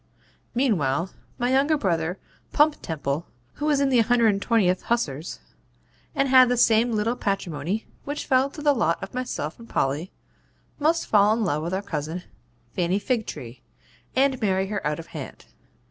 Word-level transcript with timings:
'Meanwhile, 0.55 1.11
my 1.37 1.51
younger 1.51 1.77
brother, 1.77 2.17
Pump 2.53 2.77
Temple, 2.81 3.27
who 3.53 3.67
was 3.67 3.79
in 3.79 3.89
the 3.89 4.01
120th 4.01 4.81
Hussars, 4.81 5.39
and 6.15 6.27
had 6.27 6.49
the 6.49 6.57
same 6.57 6.91
little 6.91 7.15
patrimony 7.15 7.85
which 8.03 8.25
fell 8.25 8.49
to 8.49 8.63
the 8.63 8.73
lot 8.73 8.97
of 9.03 9.13
myself 9.13 9.59
and 9.59 9.69
Polly, 9.69 10.11
must 10.79 11.05
fall 11.05 11.33
in 11.33 11.43
love 11.43 11.61
with 11.61 11.73
our 11.75 11.83
cousin, 11.83 12.23
Fanny 12.75 12.97
Figtree, 12.97 13.59
and 14.15 14.41
marry 14.41 14.65
her 14.69 14.87
out 14.87 14.97
of 14.97 15.05
hand. 15.05 15.45